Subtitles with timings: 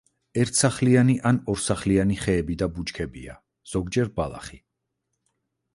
[0.43, 3.37] ერთსახლიანი ან ორსახლიანი ხეები და ბუჩქებია,
[3.75, 4.61] ზოგჯერ ბალახი.